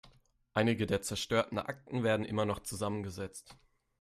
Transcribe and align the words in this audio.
Einige 0.55 0.87
der 0.87 1.03
zerstörten 1.03 1.59
Akten 1.59 2.01
werden 2.01 2.25
immer 2.25 2.43
noch 2.45 2.61
zusammengesetzt. 2.61 3.55